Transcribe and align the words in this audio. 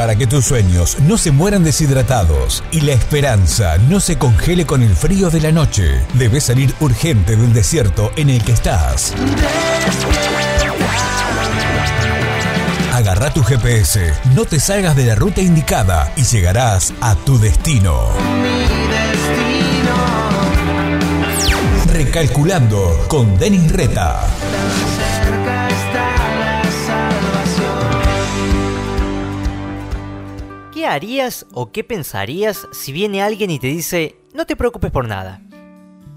Para 0.00 0.16
que 0.16 0.26
tus 0.26 0.46
sueños 0.46 0.96
no 1.02 1.18
se 1.18 1.30
mueran 1.30 1.62
deshidratados 1.62 2.64
y 2.70 2.80
la 2.80 2.92
esperanza 2.92 3.76
no 3.76 4.00
se 4.00 4.16
congele 4.16 4.64
con 4.64 4.82
el 4.82 4.96
frío 4.96 5.28
de 5.28 5.42
la 5.42 5.52
noche, 5.52 6.00
debes 6.14 6.44
salir 6.44 6.74
urgente 6.80 7.36
del 7.36 7.52
desierto 7.52 8.10
en 8.16 8.30
el 8.30 8.42
que 8.42 8.52
estás. 8.52 9.12
Agarra 12.94 13.30
tu 13.34 13.44
GPS, 13.44 14.14
no 14.34 14.46
te 14.46 14.58
salgas 14.58 14.96
de 14.96 15.04
la 15.04 15.16
ruta 15.16 15.42
indicada 15.42 16.10
y 16.16 16.22
llegarás 16.22 16.94
a 17.02 17.14
tu 17.14 17.38
destino. 17.38 18.08
Recalculando 21.92 23.04
con 23.06 23.36
Denis 23.36 23.70
Reta. 23.70 24.26
¿Qué 30.80 30.86
harías 30.86 31.44
o 31.52 31.72
qué 31.72 31.84
pensarías 31.84 32.66
si 32.72 32.90
viene 32.90 33.20
alguien 33.20 33.50
y 33.50 33.58
te 33.58 33.66
dice, 33.66 34.16
no 34.32 34.46
te 34.46 34.56
preocupes 34.56 34.90
por 34.90 35.06
nada? 35.06 35.42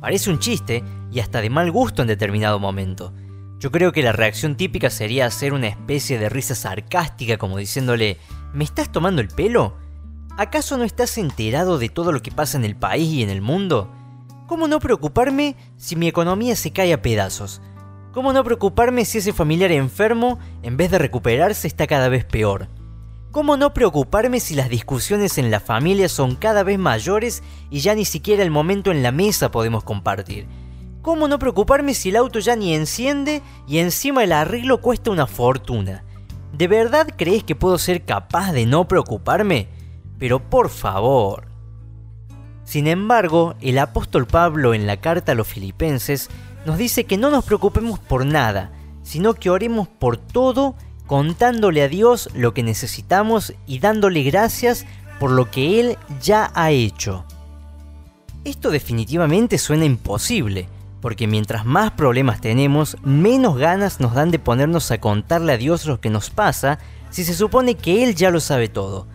Parece 0.00 0.30
un 0.30 0.40
chiste 0.40 0.82
y 1.12 1.20
hasta 1.20 1.40
de 1.40 1.48
mal 1.48 1.70
gusto 1.70 2.02
en 2.02 2.08
determinado 2.08 2.58
momento. 2.58 3.12
Yo 3.60 3.70
creo 3.70 3.92
que 3.92 4.02
la 4.02 4.10
reacción 4.10 4.56
típica 4.56 4.90
sería 4.90 5.26
hacer 5.26 5.52
una 5.52 5.68
especie 5.68 6.18
de 6.18 6.28
risa 6.28 6.56
sarcástica 6.56 7.36
como 7.36 7.56
diciéndole, 7.58 8.16
¿me 8.52 8.64
estás 8.64 8.90
tomando 8.90 9.22
el 9.22 9.28
pelo? 9.28 9.76
¿Acaso 10.36 10.76
no 10.76 10.82
estás 10.82 11.16
enterado 11.18 11.78
de 11.78 11.88
todo 11.88 12.10
lo 12.10 12.20
que 12.20 12.32
pasa 12.32 12.58
en 12.58 12.64
el 12.64 12.74
país 12.74 13.12
y 13.12 13.22
en 13.22 13.30
el 13.30 13.42
mundo? 13.42 13.92
¿Cómo 14.48 14.66
no 14.66 14.80
preocuparme 14.80 15.54
si 15.76 15.94
mi 15.94 16.08
economía 16.08 16.56
se 16.56 16.72
cae 16.72 16.92
a 16.92 17.00
pedazos? 17.00 17.62
¿Cómo 18.12 18.32
no 18.32 18.42
preocuparme 18.42 19.04
si 19.04 19.18
ese 19.18 19.32
familiar 19.32 19.70
enfermo, 19.70 20.40
en 20.64 20.76
vez 20.76 20.90
de 20.90 20.98
recuperarse, 20.98 21.68
está 21.68 21.86
cada 21.86 22.08
vez 22.08 22.24
peor? 22.24 22.66
¿Cómo 23.30 23.58
no 23.58 23.74
preocuparme 23.74 24.40
si 24.40 24.54
las 24.54 24.70
discusiones 24.70 25.36
en 25.36 25.50
la 25.50 25.60
familia 25.60 26.08
son 26.08 26.34
cada 26.34 26.62
vez 26.62 26.78
mayores 26.78 27.42
y 27.68 27.80
ya 27.80 27.94
ni 27.94 28.06
siquiera 28.06 28.42
el 28.42 28.50
momento 28.50 28.90
en 28.90 29.02
la 29.02 29.12
mesa 29.12 29.50
podemos 29.50 29.84
compartir? 29.84 30.46
¿Cómo 31.02 31.28
no 31.28 31.38
preocuparme 31.38 31.92
si 31.92 32.08
el 32.08 32.16
auto 32.16 32.38
ya 32.38 32.56
ni 32.56 32.74
enciende 32.74 33.42
y 33.66 33.78
encima 33.78 34.24
el 34.24 34.32
arreglo 34.32 34.80
cuesta 34.80 35.10
una 35.10 35.26
fortuna? 35.26 36.04
¿De 36.56 36.68
verdad 36.68 37.06
crees 37.18 37.44
que 37.44 37.54
puedo 37.54 37.76
ser 37.76 38.06
capaz 38.06 38.52
de 38.52 38.64
no 38.64 38.88
preocuparme? 38.88 39.68
Pero 40.18 40.48
por 40.48 40.70
favor. 40.70 41.48
Sin 42.64 42.86
embargo, 42.86 43.56
el 43.60 43.78
apóstol 43.78 44.26
Pablo 44.26 44.72
en 44.72 44.86
la 44.86 45.02
carta 45.02 45.32
a 45.32 45.34
los 45.34 45.48
filipenses 45.48 46.30
nos 46.64 46.78
dice 46.78 47.04
que 47.04 47.18
no 47.18 47.28
nos 47.28 47.44
preocupemos 47.44 47.98
por 47.98 48.24
nada, 48.24 48.72
sino 49.02 49.34
que 49.34 49.50
oremos 49.50 49.86
por 49.86 50.16
todo 50.16 50.76
contándole 51.08 51.82
a 51.82 51.88
Dios 51.88 52.28
lo 52.34 52.54
que 52.54 52.62
necesitamos 52.62 53.54
y 53.66 53.80
dándole 53.80 54.22
gracias 54.22 54.86
por 55.18 55.32
lo 55.32 55.50
que 55.50 55.80
Él 55.80 55.98
ya 56.22 56.52
ha 56.54 56.70
hecho. 56.70 57.24
Esto 58.44 58.70
definitivamente 58.70 59.58
suena 59.58 59.86
imposible, 59.86 60.68
porque 61.00 61.26
mientras 61.26 61.64
más 61.64 61.90
problemas 61.92 62.40
tenemos, 62.40 62.96
menos 63.02 63.56
ganas 63.56 64.00
nos 64.00 64.14
dan 64.14 64.30
de 64.30 64.38
ponernos 64.38 64.90
a 64.90 64.98
contarle 64.98 65.54
a 65.54 65.56
Dios 65.56 65.86
lo 65.86 66.00
que 66.00 66.10
nos 66.10 66.30
pasa 66.30 66.78
si 67.10 67.24
se 67.24 67.34
supone 67.34 67.74
que 67.74 68.04
Él 68.04 68.14
ya 68.14 68.30
lo 68.30 68.38
sabe 68.38 68.68
todo. 68.68 69.06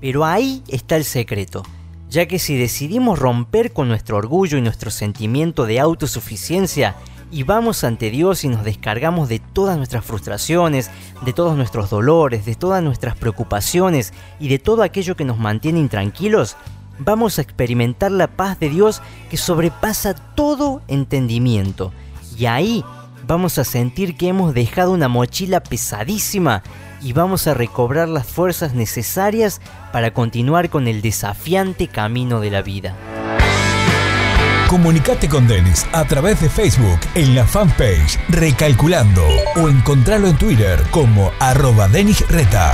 Pero 0.00 0.24
ahí 0.24 0.62
está 0.68 0.96
el 0.96 1.04
secreto, 1.04 1.62
ya 2.08 2.26
que 2.26 2.38
si 2.38 2.56
decidimos 2.56 3.18
romper 3.18 3.72
con 3.72 3.86
nuestro 3.86 4.16
orgullo 4.16 4.56
y 4.56 4.62
nuestro 4.62 4.90
sentimiento 4.90 5.66
de 5.66 5.78
autosuficiencia, 5.78 6.96
y 7.30 7.42
vamos 7.42 7.84
ante 7.84 8.10
Dios 8.10 8.44
y 8.44 8.48
nos 8.48 8.64
descargamos 8.64 9.28
de 9.28 9.38
todas 9.38 9.76
nuestras 9.76 10.04
frustraciones, 10.04 10.90
de 11.24 11.32
todos 11.32 11.56
nuestros 11.56 11.90
dolores, 11.90 12.44
de 12.44 12.54
todas 12.54 12.82
nuestras 12.82 13.16
preocupaciones 13.16 14.12
y 14.38 14.48
de 14.48 14.58
todo 14.58 14.82
aquello 14.82 15.16
que 15.16 15.24
nos 15.24 15.38
mantiene 15.38 15.80
intranquilos, 15.80 16.56
vamos 16.98 17.38
a 17.38 17.42
experimentar 17.42 18.10
la 18.12 18.28
paz 18.28 18.58
de 18.60 18.68
Dios 18.68 19.02
que 19.30 19.36
sobrepasa 19.36 20.14
todo 20.14 20.82
entendimiento. 20.88 21.92
Y 22.38 22.46
ahí 22.46 22.84
vamos 23.26 23.58
a 23.58 23.64
sentir 23.64 24.16
que 24.16 24.28
hemos 24.28 24.54
dejado 24.54 24.92
una 24.92 25.08
mochila 25.08 25.62
pesadísima 25.62 26.62
y 27.02 27.12
vamos 27.12 27.46
a 27.46 27.54
recobrar 27.54 28.08
las 28.08 28.26
fuerzas 28.26 28.74
necesarias 28.74 29.60
para 29.92 30.12
continuar 30.12 30.70
con 30.70 30.88
el 30.88 31.02
desafiante 31.02 31.88
camino 31.88 32.40
de 32.40 32.50
la 32.50 32.62
vida. 32.62 33.13
Comunicate 34.68 35.28
con 35.28 35.46
Denis 35.46 35.86
a 35.92 36.04
través 36.04 36.40
de 36.40 36.48
Facebook 36.48 36.98
en 37.14 37.34
la 37.34 37.46
fanpage 37.46 38.18
Recalculando 38.28 39.26
o 39.56 39.68
encontralo 39.68 40.28
en 40.28 40.36
Twitter 40.36 40.82
como 40.90 41.32
arroba 41.38 41.88
Denis 41.88 42.26
Reta. 42.28 42.72